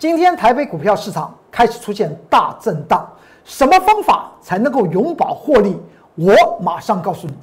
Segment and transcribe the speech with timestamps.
[0.00, 3.06] 今天台北股票市场开始出现大震荡，
[3.44, 5.78] 什么方法才能够永保获利？
[6.14, 7.34] 我马上告诉你。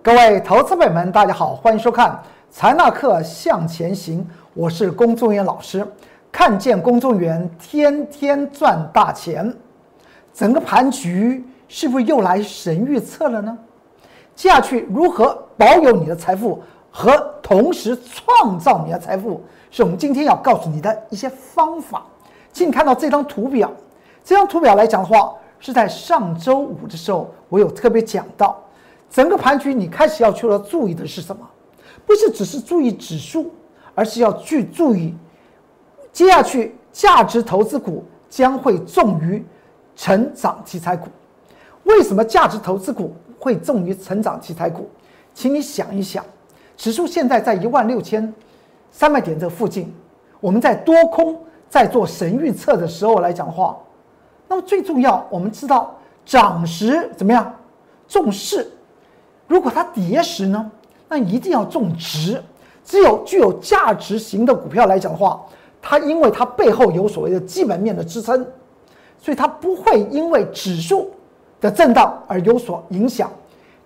[0.00, 2.12] 各位投资朋友们，大家好，欢迎收看
[2.50, 4.20] 《财纳课向前行》，
[4.54, 5.86] 我是公众员老师。
[6.32, 9.54] 看见公众员天天赚大钱，
[10.32, 11.44] 整个盘局。
[11.68, 13.56] 是不是又来神预测了呢？
[14.34, 22.04] 接下去如何保有你的财富和同时创造你的财富，是我们今天要告诉你的一些方法。
[22.52, 23.70] 请你看到这张图表，
[24.24, 28.58] 这张图表来讲的话，是在上周五的时候，我有特别讲到，
[29.10, 31.46] 整个盘局你开始要去了注意的是什么？
[32.06, 33.52] 不是只是注意指数，
[33.94, 35.14] 而是要去注意
[36.12, 39.44] 接下去价值投资股将会重于
[39.94, 41.08] 成长题材股。
[41.88, 44.88] 为什么价值投资股会重于成长题材股？
[45.32, 46.22] 请你想一想，
[46.76, 48.30] 指数现在在一万六千
[48.90, 49.90] 三百点这附近，
[50.38, 51.40] 我们在多空
[51.70, 53.74] 在做神预测的时候来讲话，
[54.48, 57.54] 那么最重要，我们知道涨时怎么样
[58.06, 58.70] 重势，
[59.46, 60.70] 如果它跌时呢，
[61.08, 62.42] 那一定要重值。
[62.84, 65.42] 只有具有价值型的股票来讲的话，
[65.80, 68.46] 它因为它背后有所谓的基本面的支撑，
[69.18, 71.10] 所以它不会因为指数。
[71.60, 73.30] 的震荡而有所影响，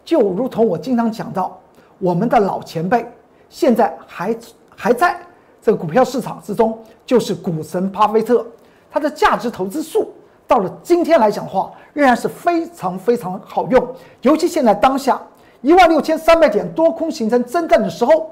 [0.05, 1.59] 就如同我经常讲到，
[1.99, 3.07] 我们的老前辈
[3.49, 4.37] 现在还
[4.77, 5.17] 还在
[5.61, 8.45] 这个股票市场之中，就是股神巴菲特，
[8.91, 10.13] 他的价值投资术
[10.47, 13.87] 到了今天来讲的话，仍然是非常非常好用。
[14.23, 15.21] 尤其现在当下
[15.61, 18.31] 一万六千三百点多空形成真正的时候，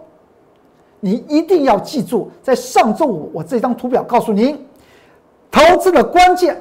[0.99, 4.67] 你一定要记住，在上周五我这张图表告诉您，
[5.51, 6.61] 投资的关键，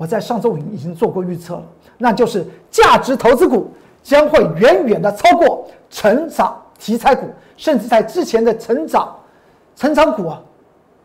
[0.00, 1.62] 我在上周五已经做过预测了。
[1.98, 3.70] 那就是价值投资股
[4.02, 9.14] 将会远远的超过成长题材股，甚至在之前的成长
[9.76, 10.40] 成长股啊，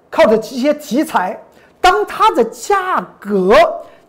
[0.10, 1.38] 靠着这些题材，
[1.82, 3.54] 当它的价格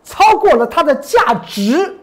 [0.05, 1.93] 超过了它的价值，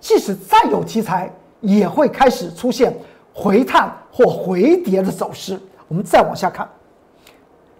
[0.00, 2.92] 即使再有题材，也会开始出现
[3.32, 5.56] 回探或回跌的走势。
[5.86, 6.68] 我们再往下看，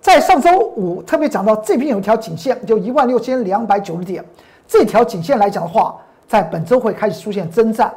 [0.05, 4.23] 在上周五特别讲到这边有一条颈线，就一万六千两百九十点，
[4.69, 5.97] 这条颈线来讲的话。
[6.27, 7.93] 在本周会开始出现征战，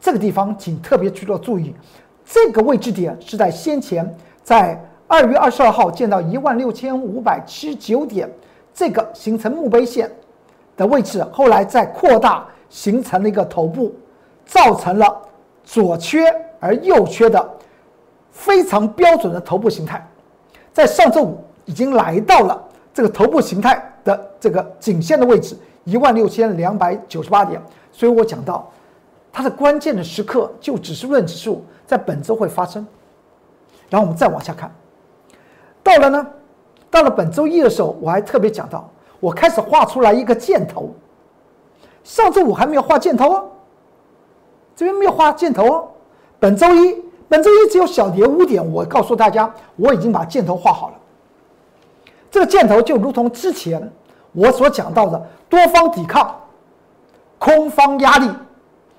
[0.00, 1.74] 这个地方请特别去做注意。
[2.24, 8.30] 这个位置点是在先前在二月二十二号见到一万六千五百七十九点，
[8.72, 10.08] 这个形成墓碑线
[10.76, 13.92] 的位置，后来再扩大形成了一个头部，
[14.44, 15.22] 造成了
[15.64, 16.24] 左缺
[16.60, 17.50] 而右缺的
[18.30, 20.04] 非常标准的头部形态。
[20.72, 22.60] 在上周五已经来到了
[22.94, 25.56] 这个头部形态的这个颈线的位置。
[25.84, 27.62] 一万六千两百九十八点，
[27.92, 28.70] 所以我讲到
[29.32, 32.86] 它的关键的时刻，就指数论指数在本周会发生。
[33.88, 34.70] 然后我们再往下看，
[35.82, 36.26] 到了呢，
[36.90, 38.86] 到了本周一的时候，我还特别讲到，
[39.18, 40.90] 我开始画出来一个箭头。
[42.04, 43.50] 上周五还没有画箭头哦，
[44.76, 45.88] 这边没有画箭头哦。
[46.38, 50.94] 本周一，本周一只有小跌五点，我告诉大家，我已经把箭头画好了。
[52.30, 53.90] 这个箭头就如同之前。
[54.32, 56.38] 我所讲到的多方抵抗，
[57.38, 58.30] 空方压力，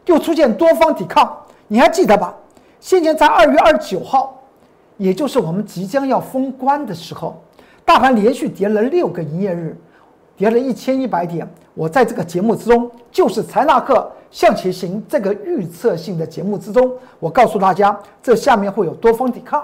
[0.05, 2.35] 又出现多方抵抗，你还记得吧？
[2.79, 4.41] 先前在二月二十九号，
[4.97, 7.41] 也就是我们即将要封关的时候，
[7.85, 9.77] 大盘连续跌了六个营业日，
[10.35, 11.47] 跌了一千一百点。
[11.75, 19.63] 我在这个节目之中，就是财纳克向前行这个预测性的节目之中，我告诉大家，这下面会有多方抵抗。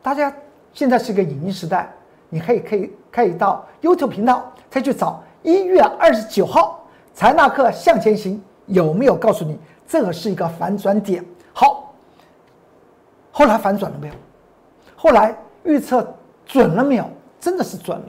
[0.00, 0.32] 大家
[0.72, 1.92] 现在是一个影音时代。
[2.34, 6.84] 你可以可以可以到 YouTube 频道再去找一月二十九号
[7.14, 9.56] 财纳克向前行有没有告诉你
[9.86, 11.24] 这个是一个反转点？
[11.52, 11.94] 好，
[13.30, 14.14] 后来反转了没有？
[14.96, 16.12] 后来预测
[16.44, 17.08] 准了没有？
[17.38, 18.06] 真的是准了。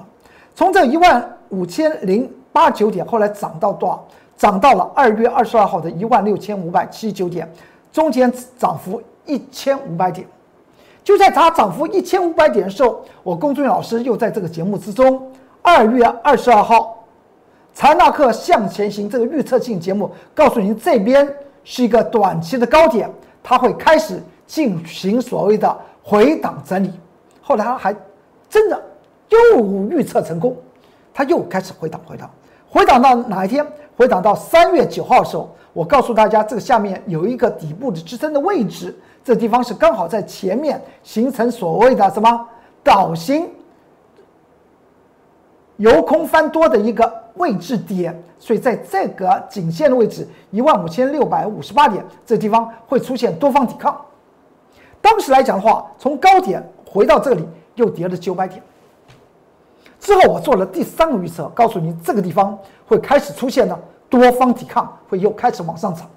[0.56, 4.08] 从这一万五千零八九点，后来涨到多少？
[4.36, 7.48] 涨到了二月二十二号的一万六千五百七十九点，
[7.92, 10.28] 中间涨幅一千五百点。
[11.06, 15.32] 就在它涨幅一千五百点的时候，我龚俊老师又在这个节目之中，
[15.62, 17.06] 二月二十二号，
[17.76, 21.32] 财纳克向前行这个预测性节目，告诉您这边
[21.64, 23.08] 是一个短期的高点，
[23.44, 26.92] 它会开始进行所谓的回档整理。
[27.40, 27.96] 后来他还
[28.50, 28.84] 真的
[29.30, 30.58] 又预测成功，
[31.14, 32.28] 它又开始回档回档，
[32.68, 33.64] 回档到哪一天？
[33.96, 38.98] 回档到三月九号的时候，我告诉大家，这个下面有一个底部的支撑的位置。
[39.26, 42.48] 这地方是刚好在前面形成所谓的什么
[42.84, 43.50] 倒形
[45.78, 54.00] 由空翻多的一个位置点，所以在这个颈线的位置一万五千六百五十八点这地方会出现多方抵抗。
[55.02, 57.44] 当时来讲的话，从高点回到这里
[57.74, 58.62] 又跌了九百点。
[60.00, 62.56] 之后我做了第三个预测，告诉你这个地方
[62.86, 63.76] 会开始出现呢
[64.08, 66.08] 多方抵抗，会又开始往上涨，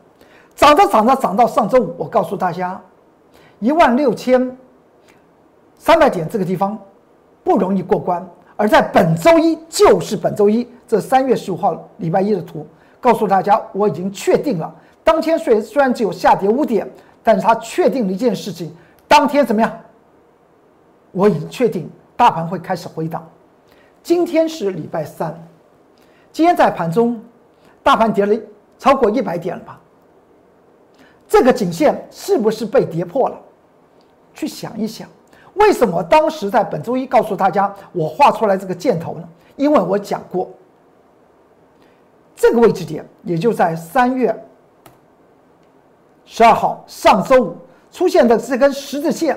[0.54, 2.78] 涨着涨着涨到上周五，我告诉大家
[3.60, 4.56] 一万六千
[5.76, 6.78] 三百点这个地方
[7.42, 8.26] 不容易过关。
[8.56, 12.66] 而在本周一，就是本周一，这三月十五号礼拜一的图，
[13.00, 14.74] 告诉大家我已经确定了。
[15.04, 16.88] 当天虽虽然只有下跌五点，
[17.22, 18.74] 但是它确定了一件事情：
[19.06, 19.72] 当天怎么样？
[21.12, 23.26] 我已经确定大盘会开始回档。
[24.02, 25.32] 今天是礼拜三，
[26.32, 27.20] 今天在盘中，
[27.82, 28.36] 大盘跌了
[28.78, 29.80] 超过一百点了吧？
[31.28, 33.38] 这个颈线是不是被跌破了？
[34.38, 35.08] 去想一想。
[35.54, 39.28] 为什么当时在本周一告诉大家我画出来这个箭头呢？
[39.56, 40.48] 因为我讲过，
[42.36, 44.32] 这个位置点也就在三月
[46.24, 47.56] 十二号上周五
[47.90, 49.36] 出现的这根十字线，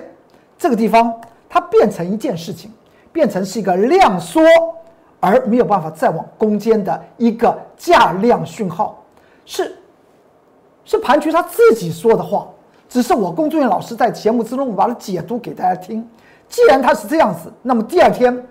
[0.59, 1.19] 这个地方
[1.49, 2.71] 它变成一件事情，
[3.11, 4.43] 变成是一个量缩
[5.19, 9.03] 而没有办法再往攻坚的一个价量讯号，
[9.43, 9.75] 是
[10.85, 12.47] 是盘局他自己说的话。
[12.91, 16.05] 只是我工作人员老师在节目之中，我把它解读给大家听。
[16.49, 18.45] 既然它是这样子，那么第二天，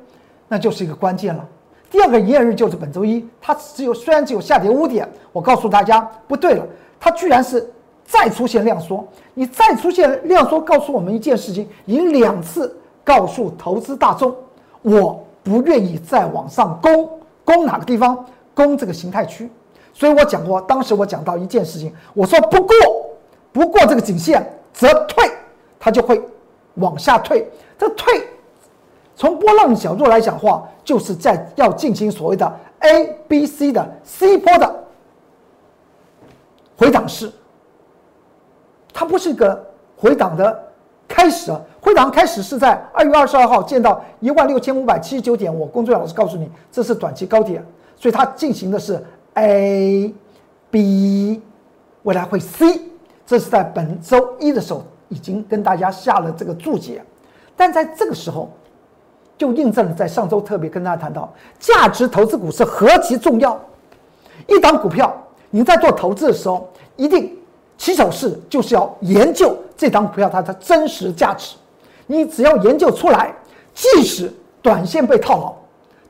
[0.49, 1.47] 那就是一个关键了。
[1.91, 6.65] 第二个营业日就是本周一，它只有虽然只有下跌五点，我告诉大家不对了，
[6.99, 7.71] 它居然是
[8.03, 9.07] 再出现量缩。
[9.35, 14.35] 你再出现量缩，告诉我们一件事情，你两次告诉投资大众，
[14.81, 17.11] 我不愿意再往上攻，
[17.45, 18.25] 攻哪个地方？
[18.55, 19.51] 攻这个形态区。
[19.93, 22.75] 所以我讲过，当时我讲到一件事情，我说不过。
[23.53, 25.31] 不过这个颈线则退，
[25.79, 26.23] 它就会
[26.75, 27.51] 往下退。
[27.79, 28.29] 这退，
[29.17, 34.85] 从波浪角度来讲话，就是在要进行所谓的 A、B、C 的 C 波的
[36.77, 37.33] 回档式。
[38.93, 39.67] 它不是一个
[39.97, 40.63] 回档的
[41.09, 47.65] 开始，回档开始是在二月二十二号见到一万六千五百七十九点，我工作老师告诉你这是短期高点，
[47.97, 49.03] 所以它进行的是
[49.35, 50.15] A、
[50.71, 51.43] B，
[52.03, 52.83] 未来会 C。
[53.31, 57.01] 这是在本周一的时候已经跟大家下了这个注解，
[57.57, 58.51] 但在这个时候，
[59.39, 63.57] 就印证了在上周特别跟大家谈到，价值投资股是何其重要。
[64.49, 65.17] 一档股票，
[65.49, 67.39] 你在做投资的时候，一定
[67.79, 71.55] 起手式就是要研究这档股票它的真实价值。
[72.09, 73.33] 你只要研究出来，
[73.73, 74.29] 即使
[74.61, 75.55] 短线被套牢，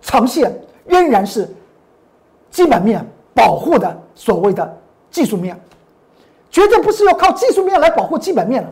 [0.00, 1.46] 长线仍然是
[2.50, 4.74] 基本面保护的所谓的
[5.10, 5.60] 技术面。
[6.50, 8.68] 绝对不是要靠技术面来保护基本面的。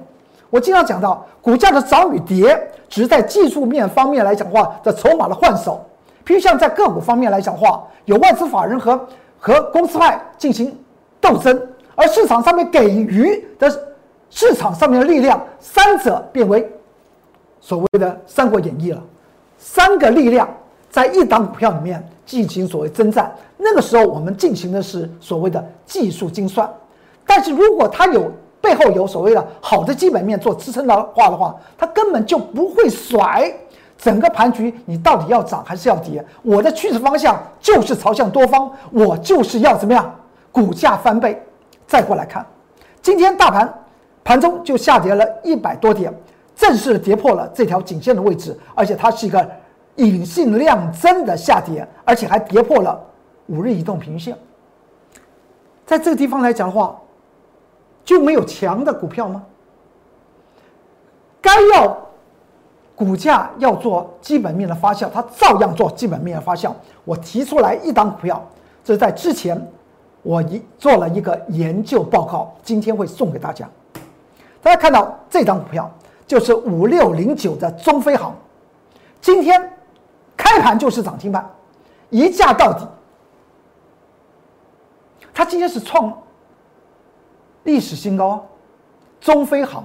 [0.51, 5.85] 我经常讲到，股价的涨与跌，只是在技术面方面来讲话的筹码的换手。
[6.27, 8.99] 譬如像在个股方面来讲话，有外资法人和
[9.39, 10.77] 和公司派进行
[11.21, 11.61] 斗争，
[11.95, 13.71] 而市场上面给予的
[14.31, 16.67] 市场上面的力量，三者变为
[17.61, 19.03] 所谓的《三国演义》了。
[19.59, 20.49] 三个力量
[20.91, 26.71] 在一档股票里面进行所谓征战，那个时候我们进行的是所谓的技术精算。
[27.29, 33.53] 但是如果它有背后有所谓的好的基本面做支撑的话的话，它根本就不会甩
[33.99, 34.75] 整个盘局。
[34.87, 36.25] 你到底要涨还是要跌？
[36.43, 40.11] 我的趋势方向就是朝向多方，我就是要怎么样？
[40.51, 41.41] 股价翻倍。
[41.87, 42.45] 再过来看，
[43.03, 43.73] 今天大盘
[44.25, 46.13] 盘中就下跌了一百多点，
[46.57, 49.49] 正式跌破了这条颈线的位置，而且它是一个
[49.97, 52.99] 隐性量增的下跌，而且还跌破了
[53.47, 54.37] 五日移动平均线。
[55.87, 56.95] 在这个地方来讲的话，
[58.09, 59.45] 就没有强的股票吗？
[61.43, 61.95] 该要
[62.97, 66.73] 股价要做基本面的发酵，它照样做基本面的发酵。
[67.05, 68.43] 我提出来一档股票，
[68.83, 69.63] 这是在之前
[70.23, 73.69] 我一做了一个研究报告，今天会送给大家。
[74.63, 75.91] 大家看到这档股票
[76.27, 78.35] 就是五六零九的中飞航，
[79.21, 79.71] 今天
[80.35, 81.47] 开盘就是涨停板，
[82.09, 82.87] 一价到底。
[85.35, 86.11] 它今天是创。
[87.69, 88.43] 历史新高，
[89.21, 89.85] 中飞航，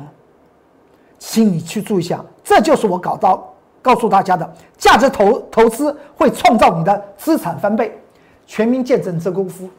[1.20, 8.00] 请你去注意一下，这就是我搞到告诉大家的价值投投资会创造你的资产翻倍，
[8.48, 9.70] 全民见证这功夫。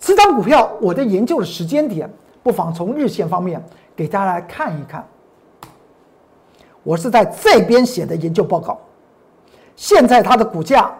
[0.00, 2.10] 这张股票我的研究的时间点，
[2.42, 3.64] 不妨从日线方面
[3.94, 5.06] 给大家来看一看。
[6.82, 8.76] 我是在这边写的研究报告，
[9.76, 10.92] 现在它的股价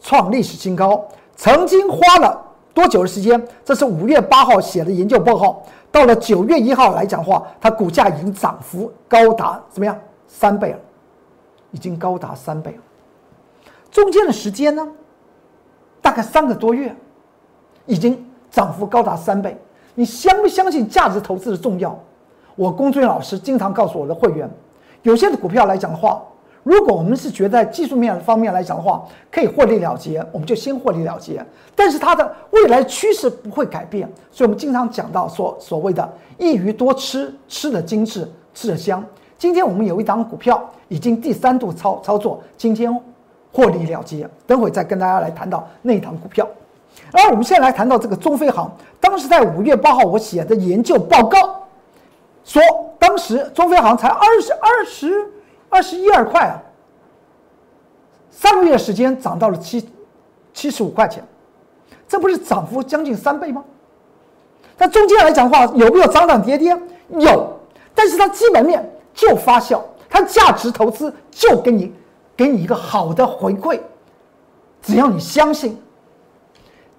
[0.00, 1.04] 创历史新高，
[1.34, 2.45] 曾经花了。
[2.76, 3.42] 多久的时间？
[3.64, 9.98] 这是五月八号写的研究报告，到了九月一号来讲话，它股价已经涨幅高达怎么样？
[10.28, 10.78] 三倍了，
[11.70, 12.78] 已经高达三倍了。
[13.90, 14.86] 中间的时间呢，
[16.02, 16.94] 大概三个多月，
[17.86, 19.56] 已经涨幅高达三倍。
[19.94, 21.98] 你相不相信价值投资的重要？
[22.56, 24.50] 我龚俊老师经常告诉我的会员，
[25.00, 26.22] 有些的股票来讲的话，
[26.66, 31.40] 如果我们是觉得技术面方面来讲的话，可以获利了结，我们就先获利了结。
[31.76, 39.04] 但是它的未来趋势不会改变，所以我们经常讲到所所谓的“一鱼多吃，吃的精致，吃的香”。
[39.38, 42.92] 今天我们有一档股票已经第三度操操作，今天
[43.52, 46.44] 获利了结，等会再跟大家来谈到那一档股票。
[47.12, 48.68] 而我们现在来谈到这个中飞航，
[48.98, 51.64] 当时在五月八号我写的研究报告，
[52.44, 52.60] 说
[52.98, 55.30] 当时中飞航才二十二十
[55.68, 56.56] 二十一二块啊，
[58.30, 59.88] 三个月时间涨到了七
[60.52, 61.22] 七十五块钱，
[62.08, 63.64] 这不是涨幅将近三倍吗？
[64.78, 66.78] 那中间来讲的话，有没有涨涨跌跌？
[67.18, 67.58] 有，
[67.94, 71.92] 但是它基本面就发酵，它价值投资就给你
[72.36, 73.80] 给你一个好的回馈，
[74.82, 75.80] 只要你相信。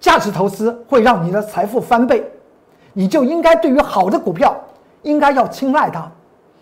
[0.00, 2.24] 价值投资会让你的财富翻倍，
[2.92, 4.56] 你就应该对于好的股票
[5.02, 6.08] 应该要青睐它，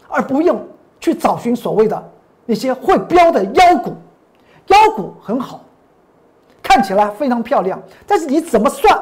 [0.09, 0.59] 而不用
[1.01, 2.11] 去找寻所谓的
[2.45, 3.95] 那些会飙的妖股。
[4.67, 5.61] 妖股很好，
[6.63, 9.01] 看起来非常漂亮，但是你怎么算，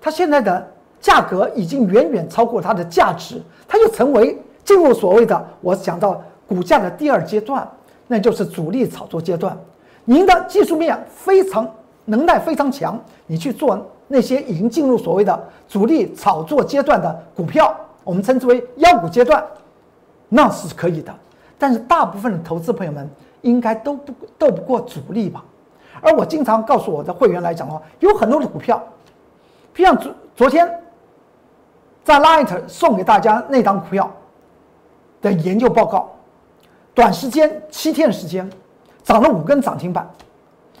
[0.00, 7.68] 它现在的价格已经远远超过它的价值，它就成为进入所谓的我讲到股价的第二阶段，
[8.06, 9.56] 那就是主力炒作阶段。
[10.04, 11.68] 您的技术面非常。
[12.08, 19.44] 能耐非常强，你去做那些已经进入所谓的主力炒作阶段的股票，我们称之为妖股阶段，
[20.28, 21.14] 那是可以的。
[21.58, 23.08] 但是大部分的投资朋友们
[23.40, 25.42] 应该都不斗不过主力吧？
[26.02, 28.82] 而我经常告诉我的会员来讲的话，有很多的股票，
[29.74, 30.70] 如像昨昨天
[32.04, 34.10] 在 Light 送给大家那张股票
[35.22, 36.10] 的研究报告，
[36.92, 38.48] 短时间七天时间
[39.02, 40.06] 涨了五根涨停板。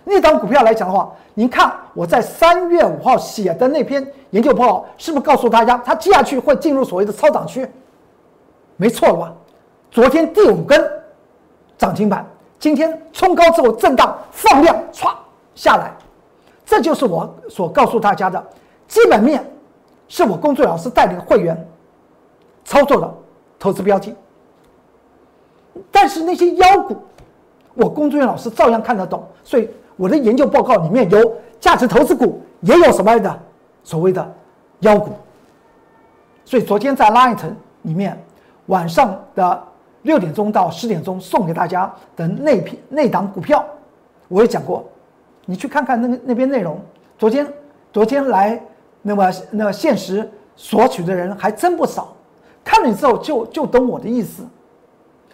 [0.04, 7.66] 那张股票来讲的话，您看我在三月五号写的那篇研究报告，是不是告诉大家它接下去会进入所谓的超涨区？
[8.76, 9.32] 没错了吧？
[9.90, 10.80] 昨天第五根
[11.78, 12.26] 涨停板，
[12.58, 15.14] 今天冲高之后震荡放量唰
[15.54, 15.92] 下来，
[16.64, 18.44] 这就是我所告诉大家的
[18.86, 19.44] 基本面，
[20.08, 21.68] 是我工作老师带领会员
[22.64, 23.14] 操作的
[23.58, 24.14] 投资标的。
[25.90, 26.96] 但是那些妖股，
[27.74, 29.68] 我工作员老师照样看得懂，所以。
[29.98, 33.42] 我的研究报告里面有价值投资股，也有什么的
[33.82, 34.34] 所谓的
[34.80, 35.10] 妖股。
[36.44, 37.38] 所以昨天在 Light
[37.80, 38.22] 里面
[38.66, 39.62] 晚上的
[40.02, 43.64] 六点钟到十点钟送给大家的那批那档股票，
[44.28, 44.84] 我也讲过，
[45.44, 46.80] 你去看看那个那边内容。
[47.18, 47.46] 昨天
[47.92, 48.60] 昨天来
[49.02, 52.14] 那么那么现实索取的人还真不少，
[52.64, 54.42] 看了之后就就懂我的意思。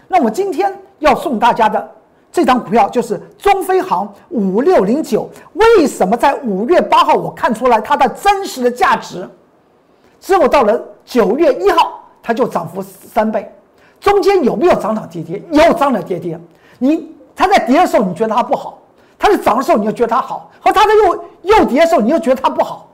[0.08, 1.90] 那我今天要送大家的。
[2.30, 9.28] 这张股票就是中飞航五六零九，为什么在五月八号我看出来它的真实的价值？
[10.18, 13.52] 之后到了九月一号，它就涨幅三倍，
[14.00, 15.42] 中间有没有涨涨跌跌？
[15.50, 16.38] 有涨涨跌跌。
[16.78, 18.78] 你它在跌的时候你觉得它不好，
[19.18, 22.88] 它在涨的时候你又觉得它好，和它在又又跌的时候你又觉得它不好。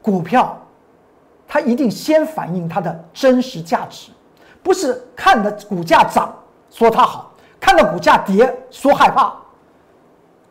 [0.00, 0.58] 股票
[1.46, 4.10] 它一定先反映它的真实价值，
[4.62, 6.34] 不是看的股价涨
[6.70, 7.30] 说它好。
[7.60, 9.32] 看的股价跌，说害怕。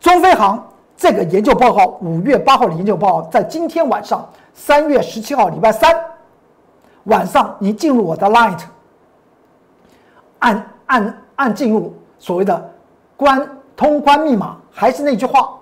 [0.00, 0.66] 中飞航
[0.96, 5.94] 这个研究报告，五月八号的研究报告，在今天晚上，三月十七号礼拜三
[7.04, 8.60] 晚上，你进入我的 Light，
[10.38, 12.70] 按按按进入所谓的
[13.16, 15.58] 关通关密码，还是那句话，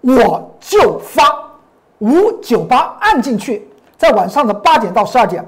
[0.00, 1.22] 我就发
[1.98, 5.46] 五九八按进去，在晚上的八点到十二点，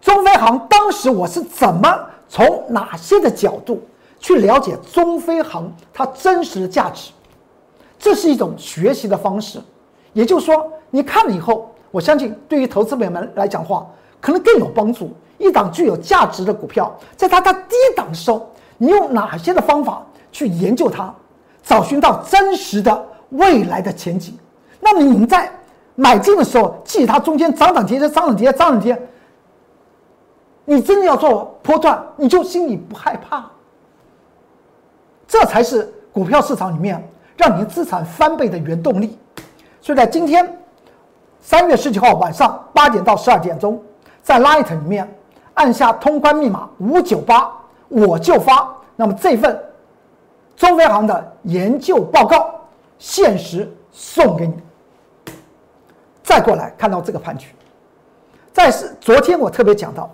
[0.00, 1.98] 中飞航当时我是怎么
[2.28, 3.80] 从哪些的角度？
[4.20, 7.12] 去了解中飞航它真实的价值，
[8.00, 9.60] 这是一种学习的方式。
[10.12, 13.86] 也就是说，你看了以后，我相信对于投资者们来讲话，
[14.20, 15.12] 可能更有帮助。
[15.38, 21.14] 一档具有价值的股票，在它的低档的时候，你用哪些的方法去研究它，
[21.62, 24.36] 找寻到真实的未来的前景？
[24.80, 25.48] 那么你在
[25.94, 29.00] 买进的时候，记它中间涨涨跌跌、涨涨跌跌、涨涨跌，
[30.64, 33.48] 你真的要做波段，你就心里不害怕。
[35.28, 37.00] 这才是股票市场里面
[37.36, 39.16] 让您资产翻倍的原动力。
[39.80, 40.58] 所以在今天
[41.40, 43.80] 三月十九号晚上八点到十二点钟，
[44.28, 45.08] 在 Light 里面
[45.54, 47.50] 按下通关密码五九八，
[47.88, 48.68] 我就发。
[48.94, 49.58] 那么这份
[50.54, 52.54] 中飞航的研究报告
[52.98, 54.52] 限时送给你。
[56.22, 57.48] 再过来看到这个盘局，
[58.52, 60.10] 在是昨天我特别讲到，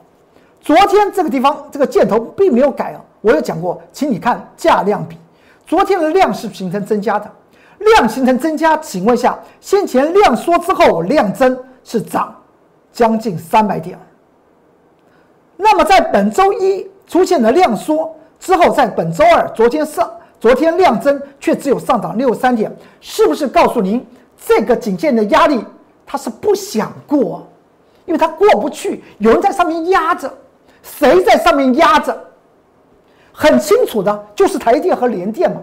[0.61, 3.01] 昨天这个地方这个箭头并没有改啊。
[3.21, 5.19] 我有讲过，请你看价量比，
[5.67, 7.29] 昨天的量是形成增加的，
[7.79, 12.33] 量形成增加情况下，先前量缩之后量增是涨
[12.95, 13.99] 将近三百点。
[15.57, 20.11] 那么在本周一出现了量缩之后，在本周二昨天上
[20.41, 24.07] 昨天量增却只有上涨六三点，是不是告诉您
[24.47, 25.63] 这个颈线的压力
[26.07, 27.47] 它是不想过，
[28.07, 30.33] 因为它过不去，有人在上面压着，
[30.83, 32.17] 谁在上面压着？
[33.33, 35.61] 很清楚的，就是台电和联电嘛。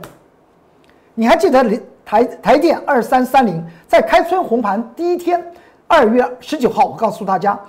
[1.14, 5.42] 你还记得联台台电二三三零在开春红盘第一天，
[5.92, 7.60] 二月十九号，我告诉大家，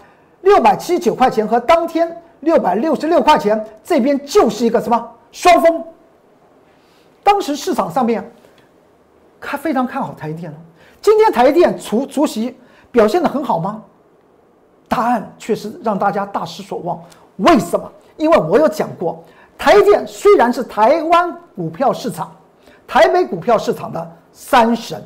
[0.43, 5.85] 六百七十九块钱和当天六百六十六块钱这边就是一个什么双峰。
[7.25, 8.25] 当时市场上面
[9.41, 10.57] 看非常看好台电了。
[11.01, 12.57] 今天台电除除夕
[12.93, 13.83] 表现的很好吗？
[14.87, 17.03] 答案确实让大家大失所望。
[17.39, 17.91] 为什么？
[18.19, 19.25] 因为我有讲过。
[19.59, 22.31] 台电虽然是台湾股票市场、
[22.87, 25.05] 台北股票市场的三神，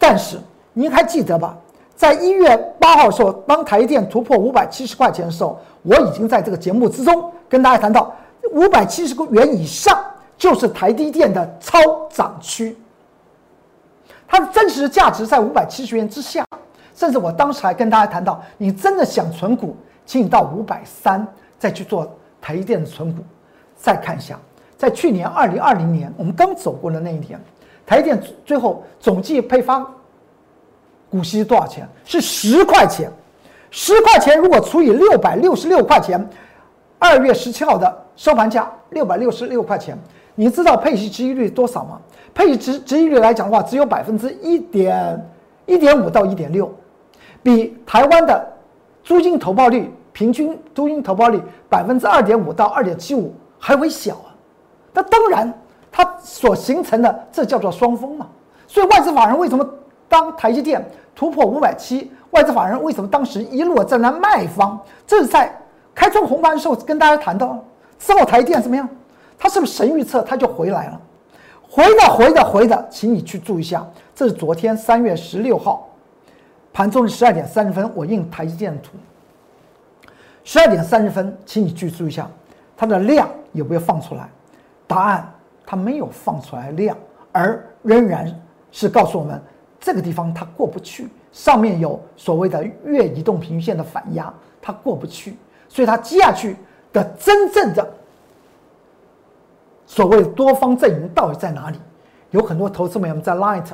[0.00, 0.36] 但是
[0.72, 1.56] 您还记得吧？
[2.00, 8.10] 在一月八号的时候，当台积电突破五百七十块钱的时候，我已经在这个节目之中跟大家谈到，
[8.52, 10.02] 五百七十元以上
[10.38, 11.78] 就是台积电的超
[12.08, 12.74] 涨区，
[14.26, 16.42] 它的真实价值在五百七十元之下，
[16.94, 19.76] 甚至我当时还跟大家谈到，你真的想存股，
[20.06, 21.28] 请你到五百三
[21.58, 23.22] 再去做台积电的存股。
[23.76, 24.38] 再看一下，
[24.78, 27.38] 在去年二零二零年，我们刚走过的那一天，
[27.84, 29.86] 台积电最后总计配发
[31.10, 31.88] 股息多少钱？
[32.04, 33.10] 是十块钱。
[33.70, 36.28] 十块钱如果除以六百六十六块钱，
[36.98, 39.98] 二月十七号的收盘价六百六十六块钱，
[40.34, 42.00] 你知道配息值益率多少吗？
[42.32, 45.28] 配息值值益率来讲的话，只有百分之一点
[45.66, 46.72] 一点五到一点六，
[47.42, 48.52] 比台湾的
[49.04, 53.34] 租金投报率平均租金投报率百分之二点五到二点七五。
[53.62, 54.32] 还微小啊，
[54.94, 55.52] 那当然，
[55.92, 58.26] 它所形成的这叫做双峰嘛。
[58.66, 59.62] 所以外资法人为什么
[60.10, 64.78] 当台积电突破五百七，外资法人为什么当时一路站在卖方？
[65.06, 65.56] 这是在
[65.94, 67.56] 开创红盘的时候跟大家谈到，
[67.96, 68.88] 之后台积电怎么样？
[69.38, 71.00] 它是不是神预测它就回来了？
[71.62, 75.88] 回的回的回的，请你去注意一下，这是昨天三月十六号
[76.72, 78.90] 盘中的十二点三十分，我印台积电的图。
[80.42, 82.28] 十二点三十分，请你去注意一下
[82.76, 83.28] 它的量。
[83.52, 84.28] 有没有放出来？
[84.86, 85.28] 答案，
[85.66, 86.96] 它没有放出来量，
[87.32, 88.32] 而仍然
[88.70, 89.42] 是告诉我们
[89.80, 95.36] 这个地方它过不去，上面有所谓的月移动平均线的反压，它过不去，
[95.68, 96.54] 所以它接下去
[96.92, 97.94] 的真正的
[99.86, 101.78] 所谓多方阵营到底在哪里？
[102.30, 103.64] 有很多投资朋友们在 Light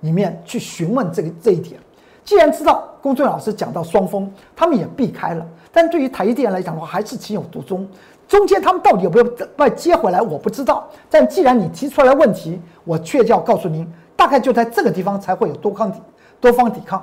[0.00, 1.78] 里面去询问这个这一点。
[2.24, 7.86] 既然知道公众老师讲到双峰，他们也避开了，但对于台积电来讲的话，还是情有独钟。
[8.26, 10.88] 中间他们到底有没有再接回来，我不知道。
[11.08, 15.98] 但既然你提出来问题，我却要告诉您，大概就在这个地方才会有多抗抵
[16.38, 17.02] 多方抵抗。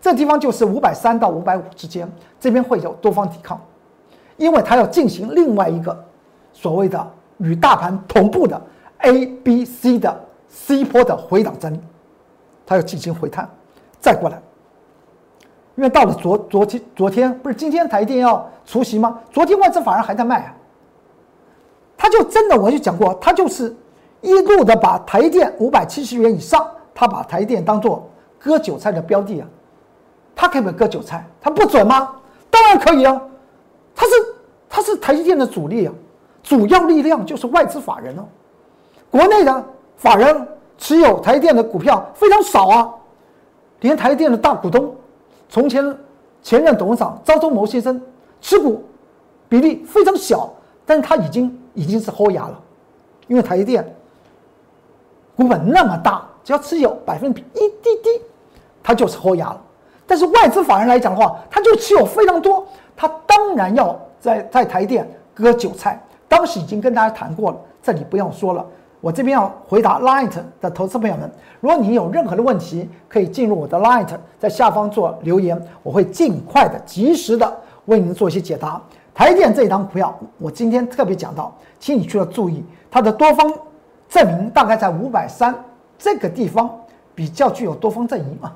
[0.00, 3.60] 这地方就是五百三到五百五之间，这边会有多方抵抗，
[4.38, 6.02] 因为它要进行另外一个
[6.50, 8.58] 所谓的与大盘同步的
[9.00, 11.78] A、B、C 的 C 波的回档整理，
[12.64, 13.46] 它要进行回探，
[14.00, 14.40] 再过来。
[15.76, 19.20] 因为到了昨昨天昨天不是今天台电要除息吗？
[19.30, 20.56] 昨天外资反而还在卖啊，
[21.98, 23.76] 他就真的我就讲过，他就是
[24.20, 29.46] 一路的把台电五百七十元以上，他把台电当做割韭菜的标的啊，
[30.34, 31.26] 他可不可以割韭菜？
[31.40, 32.16] 他不准吗？
[32.50, 33.20] 当然可以啊，
[33.94, 34.12] 他是
[34.68, 35.92] 他是台积电的主力啊，
[36.42, 38.24] 主要力量就是外资法人哦，
[39.10, 39.64] 国内的
[39.96, 42.94] 法人持有台电的股票非常少啊，
[43.80, 44.94] 连台电的大股东。
[45.48, 45.96] 从前，
[46.42, 48.00] 前任董事长张忠谋先生
[48.40, 48.84] 持股
[49.48, 50.52] 比例非常小，
[50.86, 52.60] 但是他已经已经是豁牙了，
[53.26, 53.84] 因为台积电
[55.40, 58.10] 股本那么大，只要持有百分比一滴滴，
[58.82, 59.58] 它就是豁牙了。
[60.06, 65.98] 但是外资法人来讲的话，他就持有非常多，他当然要在在台电割韭菜。
[66.28, 68.62] 当时已经跟大家谈过了，这里不要说了。
[69.00, 77.50] 我这边要回答 Light 的投资朋友们，如果你有任何的问题，可以进入我的 Light，在下方做留言，我会尽快的、及时的
[77.86, 78.78] 为您做一些解答。
[79.14, 83.50] 台电这一档股票，我今天特别讲到，请你需要注意它的多方
[84.10, 85.54] 证明大概在五百三
[85.98, 86.70] 这个地方
[87.14, 88.54] 比较具有多方阵营啊。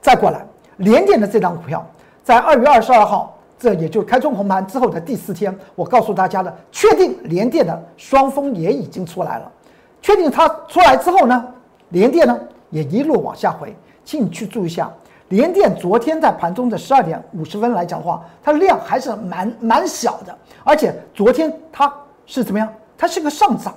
[0.00, 0.46] 再过来，
[0.78, 1.86] 联电的这张股票，
[2.24, 3.34] 在二月二十二号。
[3.58, 9.50] 这也就开中红盘之后的第四天，我告诉大家的，确定联电的双峰也已经出来了。
[10.02, 11.42] 确定它出来之后呢，
[11.88, 12.38] 联电呢
[12.68, 13.74] 也一路往下回。
[14.04, 14.92] 请你去注意一下，
[15.30, 21.90] 联电昨天在盘中的十二点五十分来讲的话，它量还是蛮蛮小的，而且昨天它
[22.26, 22.70] 是怎么样？
[22.98, 23.74] 它是个上涨，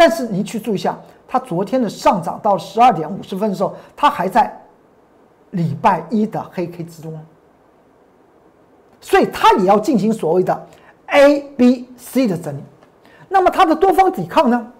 [0.00, 4.58] 但是你去注意一下，它昨天的上涨到十二点五十分的时候，它还在
[5.50, 7.20] 礼拜一的黑 K 之中，
[8.98, 10.66] 所以它也要进行所谓的
[11.08, 12.62] A、B、C 的整理。
[13.28, 14.72] 那么它的多方抵抗呢，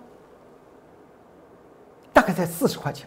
[2.14, 3.06] 大概在四十块钱。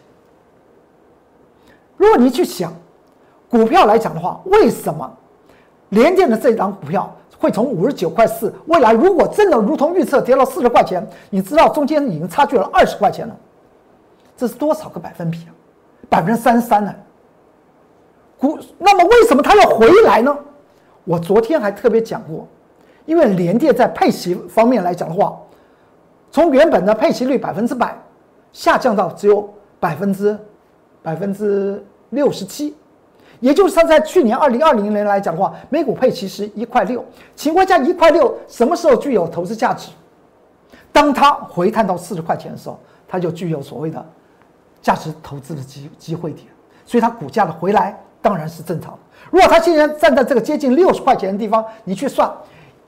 [1.96, 2.72] 如果你去想
[3.50, 5.12] 股票来讲的话，为什么
[5.88, 7.12] 联电的这张股票？
[7.38, 13.36] 会从五十九块四，未来如果真的如同预测跌了四十块钱，你知道中间已经差距了二十块钱了，
[14.36, 15.50] 这是多少个百分比啊？
[16.08, 16.94] 百分之三十三呢？
[18.38, 20.36] 股那么为什么它要回来呢？
[21.04, 22.46] 我昨天还特别讲过，
[23.04, 25.38] 因为联电在配息方面来讲的话，
[26.30, 27.96] 从原本的配息率百分之百
[28.52, 30.38] 下降到只有百分之
[31.02, 32.74] 百分之六十七。
[33.44, 37.04] 也就是它在去年二零二零年来讲的话，每股配息是一块六，
[37.36, 39.90] 情况下一块六什么时候具有投资价值？
[40.90, 44.02] 当它回探到四十块钱的时候，它就具有所谓的
[44.80, 46.46] 价值投资的机机会点，
[46.86, 48.98] 所以它股价的回来当然是正常。
[49.30, 52.32] 如果它现在站在这个接近六十块钱的地方，你去算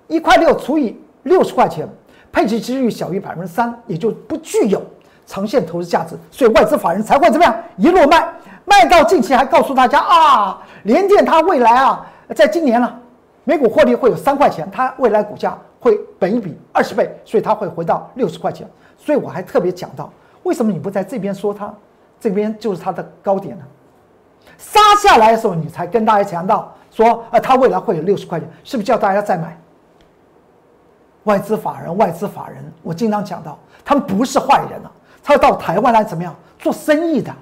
[0.06, 1.86] 一块六除以六十块钱，
[2.32, 4.82] 配息几率小于百分之三，也就不具有
[5.26, 8.26] 长线投资价值，所以外资法人才会怎么样一路卖。
[8.66, 12.94] 卖到近期还告诉大家啊，联电它未来啊，在今年呢，
[13.44, 18.68] 每股获利会有三块钱，它未来股价会本一比二十倍，所以它会回到六十块钱。
[18.98, 21.72] 所以我还特别讲到，为什么你不在这边说它，
[22.18, 23.64] 这边就是它的高点呢？
[24.58, 29.56] 杀下来的时候，你才跟大家强调说，呃，它未来会有六十块钱，是不是叫大家再买？
[31.24, 34.90] 外资法人，外资法人，我经常讲到，他们不是坏人啊，
[35.22, 37.32] 他到台湾来怎么样做生意的？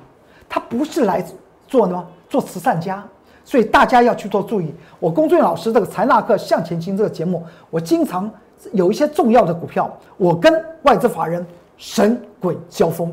[0.48, 1.24] 他不是来
[1.66, 3.04] 做呢，做慈善家，
[3.44, 4.74] 所以大家要去做注意。
[5.00, 8.30] 我龚俊老师这个财纳克向前行这个节目，我经常
[8.72, 11.44] 有一些重要的股票，我跟外资法人
[11.76, 13.12] 神鬼交锋。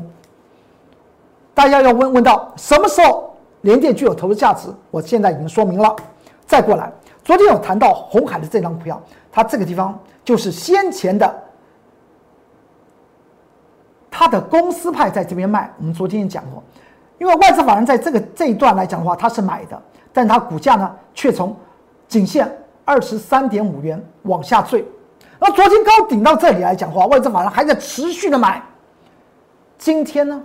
[1.54, 4.68] 大家要问问到什么时候联电具有投资价值？
[4.90, 5.94] 我现在已经说明了。
[6.46, 6.92] 再过来，
[7.24, 11.42] 昨天有谈到红海的这张股票，它这个地方就是先前的，
[14.10, 15.70] 它的公司派在这边卖。
[15.78, 16.62] 我们昨天也讲过。
[17.22, 19.80] 因为外资法人在这个这一段来讲的话，它是买的，
[20.12, 21.56] 但它股价呢却从
[22.08, 22.52] 颈线
[22.84, 24.84] 二十三点五元往下坠。
[25.38, 28.60] 那昨天高顶到这里来讲的话，外资法人还在持续的买。
[29.78, 30.42] 今天呢，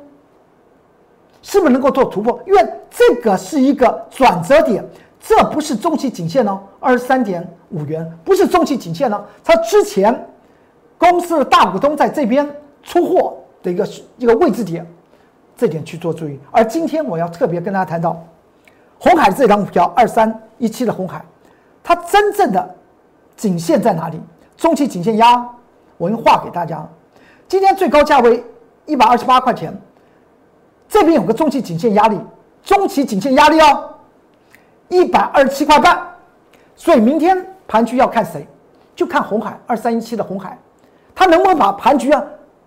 [1.41, 2.39] 是不是能够做突破？
[2.45, 4.87] 因为这个是一个转折点，
[5.19, 9.25] 这不是中期颈线哦，二十三点五元不是中期颈线呢。
[9.43, 10.29] 它之前
[10.99, 12.47] 公司的大股东在这边
[12.83, 14.85] 出货的一个一个位置点。
[15.57, 18.23] 这点去做注意，而今天我要特别跟大家谈到，
[18.99, 21.25] 红海这张股票二三一七的红海，
[21.83, 22.75] 它真正的
[23.35, 24.21] 颈线在哪里？
[24.55, 25.43] 中期颈线压，
[25.97, 26.87] 我用画给大家。
[27.47, 28.43] 今天最高价为
[28.85, 29.75] 一百二十八块钱，
[30.87, 32.19] 这边有个中期颈线压力，
[32.63, 33.95] 中期颈线压力哦，
[34.89, 35.99] 一百二十七块半。
[36.75, 38.47] 所以明天盘局要看谁？
[38.95, 40.55] 就看红海二三一七的红海，
[41.15, 42.23] 它能不能把盘局啊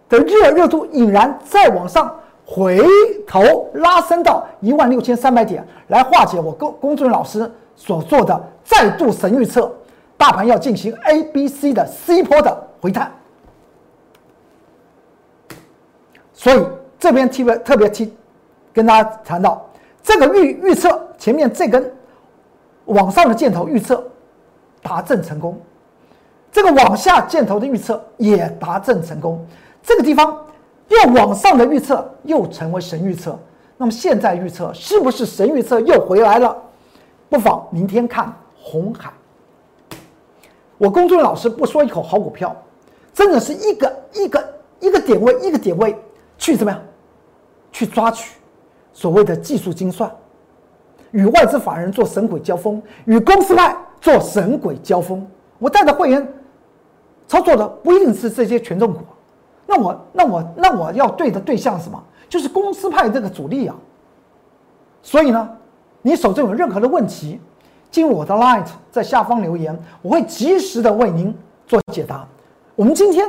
[0.09, 2.13] 的热热度引燃再往上？
[2.53, 2.85] 回
[3.29, 9.73] 头拉升到一万六千三百点，来化解我公公众老师所做的再度神预测，
[10.17, 13.13] 大盘要进行 A、B、C 的 C 波的回探。
[16.33, 16.67] 所以
[16.99, 18.13] 这边特别特别提
[18.73, 19.65] 跟大家谈到，
[20.03, 21.95] 这个预预测前面这根
[22.87, 24.05] 往上的箭头预测
[24.83, 25.57] 达正成功，
[26.51, 29.47] 这个往下箭头的预测也达正成功，
[29.85, 30.37] 这个地方。
[30.91, 33.39] 又往上的预测又成为神预测，
[33.77, 36.57] 那么现在预测是不是神预测又回来了？
[37.29, 39.13] 不妨明天看红海。
[40.77, 42.55] 我公众老师不说一口好股票，
[43.15, 45.97] 真的是一个一个一个点位一个点位
[46.37, 46.81] 去怎么样，
[47.71, 48.35] 去抓取
[48.93, 50.11] 所谓的技术精算，
[51.13, 55.25] 与外资法人做神鬼交锋，与公司派做神鬼交锋。
[55.61, 56.27] 我带的会员
[57.29, 59.01] 操作的不一定是这些权重股。
[59.71, 62.03] 那我那我那我要对的对象是什么？
[62.29, 63.77] 就是公司派这个主力啊。
[65.01, 65.49] 所以呢，
[66.03, 67.41] 你手中有任何的问题，
[67.89, 71.33] 进入我的 Light，在下方留言，我会及时的为您
[71.69, 72.27] 做解答。
[72.75, 73.29] 我们今天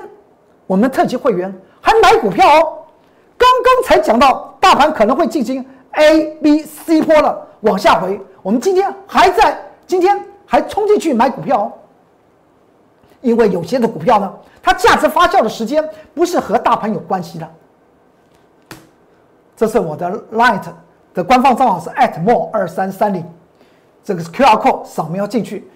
[0.66, 2.78] 我们特级会员还买股票哦，
[3.38, 11.72] 刚刚才讲到大盘可能会进行 A、B、C 波了往下回，我们今天还在今天还冲进去买股票哦，
[13.22, 14.34] 因为有些的股票呢。
[14.64, 17.52] 它价值发酵的时间不是和大盘有关系的。
[19.58, 20.62] 这是我的 Light
[21.16, 23.26] 的官方账号是 @more 二三三零，
[24.04, 25.68] 这个是 QR code 扫描进去，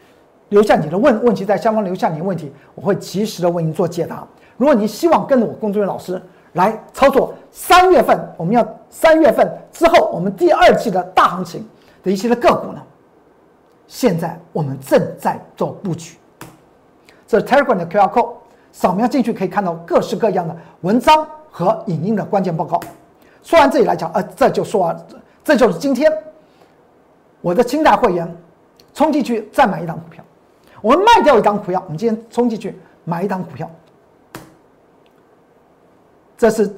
[0.50, 4.24] 留下你的问问题，在下方留下你的问题，我会及时的为您做解答。
[4.56, 6.22] 如果你希望跟着我工作人员老师
[6.54, 11.68] 来操作三月份，我们要三月份之后，我们第二季的大行情
[12.04, 12.80] 的一些的个股呢？
[13.88, 16.18] 现在我们正在做布局。
[17.36, 18.30] 这是 Telegram 的 QR code，
[18.72, 22.80] 扫描进去可以看到各式各样的文章和影音的关键报告。
[23.44, 24.98] 说完这里来讲，呃，这就说完，
[25.44, 26.10] 这就是今天
[27.42, 28.34] 我的清代会员
[28.94, 30.24] 冲进去再买一档股票，
[30.82, 33.70] 我们卖掉一档股票，我们今天冲进去买一档股票。
[36.38, 36.74] 这是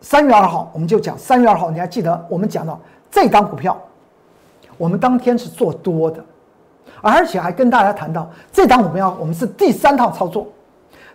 [0.00, 3.78] 三月二号，我们就讲三月二号，你还记得我们讲到这档股票，
[4.78, 6.24] 我们当天是做多的，
[7.02, 10.46] 而且还跟大家谈到这档股票，我们是第三趟操作。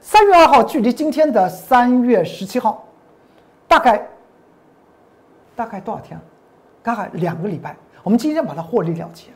[0.02, 2.84] 三月二号距离今天的三月十七号，
[3.68, 4.08] 大概
[5.56, 6.20] 大概多少天？
[6.82, 7.76] 大概两个礼拜。
[8.04, 9.28] 我们今天把它获利了结，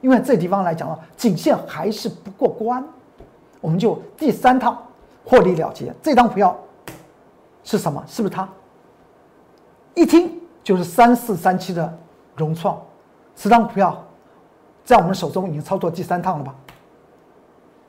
[0.00, 2.84] 因为这地方来讲啊，颈线还是不过关，
[3.60, 4.80] 我们就第三趟
[5.24, 5.92] 获利了结。
[6.02, 6.56] 这张股票。
[7.62, 8.02] 是什么？
[8.08, 8.48] 是不是它？
[9.94, 11.98] 一听就是三四三七的
[12.34, 12.80] 融创，
[13.34, 14.02] 此张股票
[14.90, 16.52] 在我们手中已经操作第三趟了吧？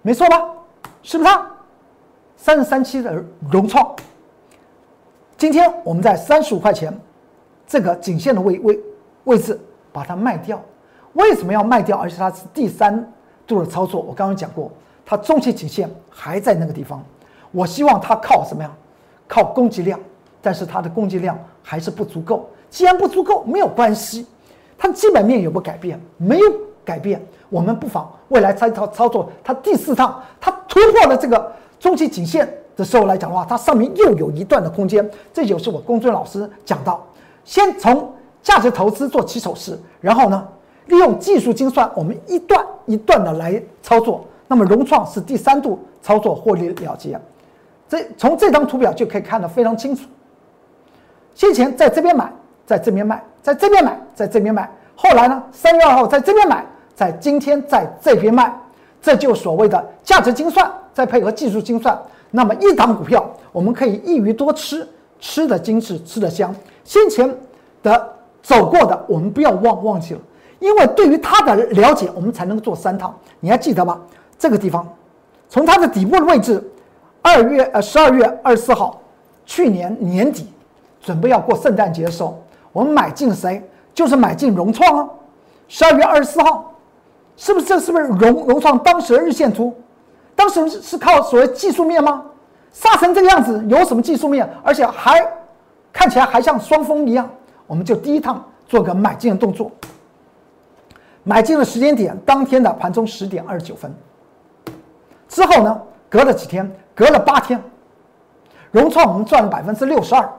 [0.03, 0.39] 没错吧？
[1.01, 1.49] 是不是它？
[2.37, 3.95] 三十三七的融创，
[5.35, 6.95] 今天我们在三十五块钱
[7.65, 8.79] 这个颈线的位位
[9.23, 9.59] 位置
[9.91, 10.61] 把它卖掉。
[11.13, 11.97] 为什么要卖掉？
[11.97, 13.11] 而且它是第三
[13.47, 13.99] 度的操作。
[13.99, 14.71] 我刚刚讲过，
[15.03, 17.03] 它中期颈线还在那个地方。
[17.51, 18.71] 我希望它靠什么呀？
[19.27, 19.99] 靠供给量，
[20.39, 22.47] 但是它的供给量还是不足够。
[22.69, 24.27] 既然不足够，没有关系，
[24.77, 25.99] 它基本面有没有改变？
[26.17, 26.53] 没有
[26.91, 27.25] 改变。
[27.47, 31.49] 我们不妨未来再操操作它第四趟，它突破了这个
[31.79, 35.09] 中期颈线的时候来讲的话，它上面又有一段的空间。
[35.31, 37.01] 这就是我公孙老师讲到，
[37.45, 40.45] 先从价值投资做起手式，然后呢，
[40.87, 44.25] 利用技术精算，我们一段一段的来操作。
[44.49, 47.17] 那么融创是第三度操作获利了结。
[47.87, 50.03] 这从这张图表就可以看得非常清楚。
[51.35, 52.29] 先前在这边买，
[52.65, 54.69] 在这边卖，在这边买，在这边卖。
[54.95, 56.63] 后来呢，三月二号在这边买，
[57.01, 58.55] 在今天在这边卖。
[59.01, 61.99] 这就所谓的价值精算，再配合技术精算。
[62.29, 64.87] 那么一档股票，我们可以一鱼多吃，
[65.19, 66.53] 吃的精致，吃的香。
[66.83, 67.35] 先前
[67.81, 70.19] 的走过的，我们不要忘忘记了，
[70.59, 73.11] 因为对于它的了解，我们才能做三套。
[73.39, 73.99] 你还记得吗？
[74.37, 74.87] 这个地方，
[75.49, 76.63] 从它的底部的位置。
[77.23, 79.01] 二月呃十二月二十四号，
[79.47, 80.47] 去年年底，
[81.01, 82.39] 准备要过圣诞节的时候，
[82.71, 83.67] 我们买进谁？
[83.95, 85.09] 就是买进融创啊。
[85.67, 86.70] 十二月二十四号，
[87.41, 89.75] 是不是这是不是融融创当时的日线图？
[90.35, 92.23] 当时是靠所谓技术面吗？
[92.71, 94.47] 杀成这个样子，有什么技术面？
[94.61, 95.27] 而且还
[95.91, 97.27] 看起来还像双峰一样，
[97.65, 99.71] 我们就第一趟做个买进的动作。
[101.23, 103.91] 买进的时间点，当天的盘中十点二十九分。
[105.27, 106.71] 之后呢，隔了几天。
[106.93, 107.59] 隔了八天，
[108.69, 110.31] 融创我们赚了百分之六十二，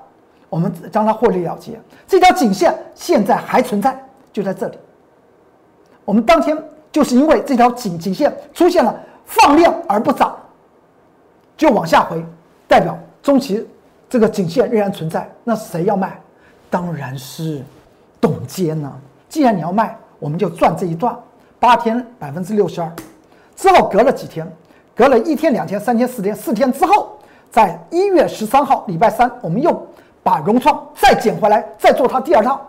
[0.49, 1.81] 我们将它获利了结。
[2.07, 4.01] 这条颈线现在还存在，
[4.33, 4.79] 就在这里。
[6.05, 6.57] 我们当天
[6.93, 10.37] 就是因为这条颈颈线出现了放量而不涨，
[11.57, 12.25] 就往下回，
[12.69, 13.67] 代表中期
[14.09, 15.29] 这个颈线仍然存在。
[15.43, 16.21] 那谁要卖？
[16.69, 17.63] 当然是
[18.21, 18.93] 董监呢。
[19.29, 21.17] 既然你要卖，我们就赚这一段。
[21.59, 22.93] 八天百分之六十二，
[23.57, 24.47] 之后隔了几天。
[24.95, 27.17] 隔了一天、两天、三天、四天，四天之后，
[27.51, 29.87] 在一月十三号礼拜三，我们又
[30.23, 32.61] 把融创再捡回来，再做它第二套。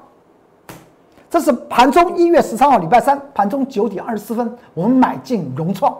[1.33, 5.91] 这是盘中一月十三号礼拜三盘中九点二十四分，我们买进融创。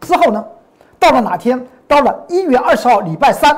[0.00, 0.44] 之后呢，
[0.98, 1.64] 到了哪天？
[1.86, 3.56] 到了一月二十号礼拜三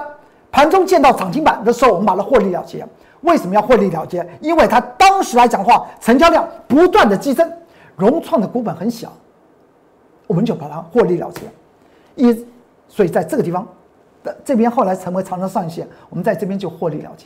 [0.53, 2.87] 盘中见到涨停板的时候，我们把它获利了结。
[3.23, 4.29] 为什么要获利了结？
[4.43, 7.51] 因为它当时来讲话，成交量不断的激增，
[7.97, 9.11] 融创的股本很小，
[10.27, 11.41] 我们就把它获利了结。
[12.17, 12.47] 一，
[12.87, 13.67] 所以在这个地方
[14.23, 17.25] 的这边后来成为长城上影线，我们在这边就获利了结。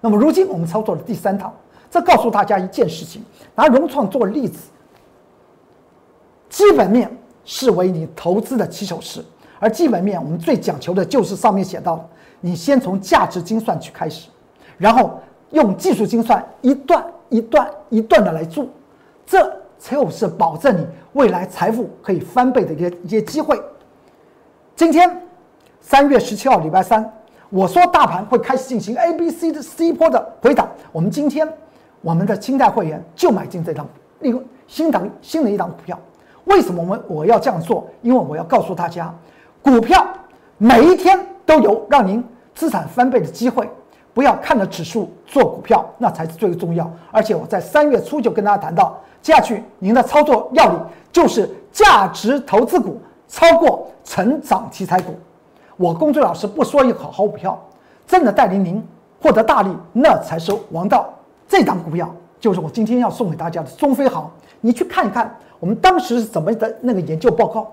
[0.00, 1.54] 那么如今我们操作了第三套，
[1.90, 3.20] 这告诉大家一件事情：
[3.54, 4.68] 拿融创做例子，
[6.48, 7.10] 基本面
[7.44, 9.24] 视为你投资的起手式，
[9.58, 12.08] 而基本面我们最讲求的就是上面写到的，
[12.40, 14.28] 你先从价值精算去开始，
[14.78, 18.66] 然后用技术精算一段一段一段的来做，
[19.26, 23.60] 这就是保证你未来财富可以翻倍的一些一些机会。
[24.76, 25.20] 今天
[25.80, 27.12] 三月十七号，礼拜三，
[27.48, 30.68] 我说大盘会开始进行 A、B、C 的 C 波的回档。
[30.92, 31.46] 我们今天
[32.00, 33.86] 我们的清代会员就买进这张
[34.20, 35.98] 利用新档新的一档股票。
[36.44, 37.86] 为什么我们我要这样做？
[38.02, 39.14] 因为我要告诉大家，
[39.62, 40.06] 股票
[40.58, 43.68] 每一天都有让您资产翻倍的机会。
[44.12, 46.90] 不要看着指数做股票，那才是最重要。
[47.12, 50.80] 而且我在三月初就跟大家谈到，接下去您的操作要领
[51.12, 53.00] 就是价值投资股。
[53.28, 55.14] 超过成长题材股，
[55.76, 57.56] 我公孙老师不说一个好股票，
[58.04, 58.84] 真的带领您
[59.22, 61.08] 获得大利，那才是王道。
[61.50, 67.72] 这档股票就是我今天要送给大家的中飞航，你去看一看我们当时是怎么的那个研究报告。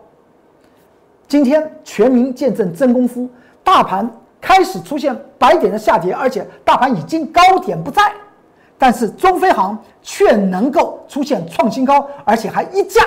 [1.28, 3.30] 今天全民见证真功夫，
[3.64, 4.10] 大盘
[4.42, 8.12] 开始出现白点的下跌，而且大盘已经高点不在，
[8.80, 13.04] 但是中飞航却能够出现创新高，而且还一价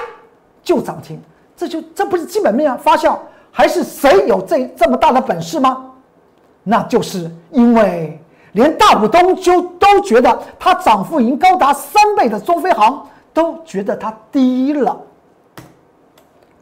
[0.63, 1.21] 就涨停，
[1.57, 3.19] 这就这不是基本面发酵，
[3.51, 5.91] 还是谁有这这么大的本事吗？
[6.63, 8.20] 那就是因为。
[8.53, 15.01] 连大股东就都觉得它涨幅已经高达三倍的中飞航都觉得它低了。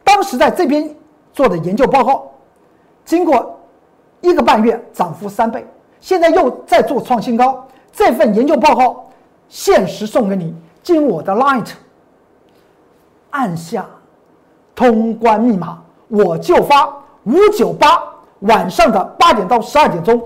[0.03, 0.95] 当时在这边
[1.33, 2.31] 做的研究报告，
[3.05, 3.59] 经过
[4.21, 5.65] 一个半月涨幅三倍，
[5.99, 7.65] 现在又在做创新高。
[7.91, 9.09] 这份研究报告
[9.47, 11.71] 限时送给你，进入我的 Light，
[13.31, 13.85] 按下
[14.75, 16.87] 通关密码，我就发
[17.23, 18.01] 五九八，
[18.41, 20.21] 晚上的八点到十二点钟。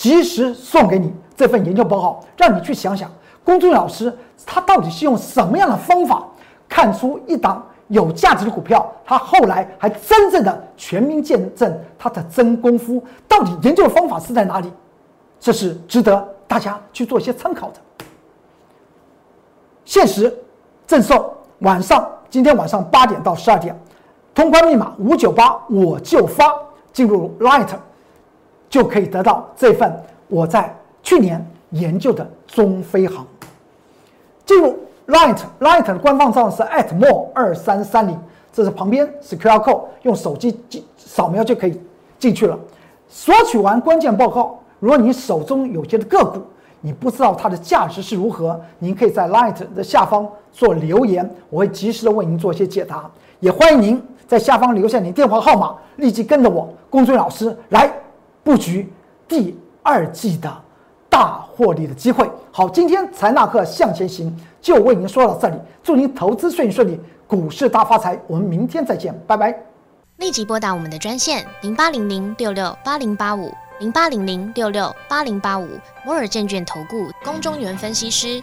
[0.00, 3.10] 及时送给你这份研究报告，让你去想想，
[3.44, 4.10] 公众老师
[4.46, 6.26] 他到底是用什么样的方法
[6.66, 14.72] 看出一档有价值的股票，他后来还真正的全民见证他的真功夫，到底研究的方法是在哪里？
[15.38, 17.74] 这是值得大家去做一些参考的。
[19.84, 20.34] 限时
[20.86, 23.78] 赠送，晚上今天晚上八点到十二点，
[24.34, 26.50] 通关密码五九八，我就发
[26.90, 27.68] 进入 Light。
[28.70, 29.92] 就可以得到这份
[30.28, 33.26] 我在去年研究的中飞航。
[34.46, 34.78] 进入
[35.08, 38.16] Light，Light 的官方账号是 at more 二三三零，
[38.52, 40.58] 这是旁边是 QR code，用手机
[40.96, 41.80] 扫描就可以
[42.18, 42.58] 进去了。
[43.08, 46.40] 索取完关键报告，如果你手中有些的个股，
[46.80, 53.10] 你不知道它的价值是如何，您可以在 Light 的下方做留言，我会及时的为您做一些解答。
[53.40, 57.90] 也欢迎您在下方留下您电话号码，立即跟着我公孙老师来。
[58.42, 58.92] 布局
[59.28, 60.50] 第二季的
[61.08, 62.30] 大获利的机会。
[62.50, 68.18] 好，今天财纳克向前行就为您说到这里，祝您投资顺利顺利，股市大发财。
[68.26, 69.54] 我们明天再见，拜拜。
[70.18, 75.66] 立即拨打我们的专线零八零零六六八零八五零八零零六六八零八五
[76.04, 78.42] 摩尔证券投顾龚中原分析师。